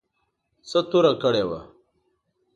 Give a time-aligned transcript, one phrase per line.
[0.69, 1.59] څه توره کړې وه.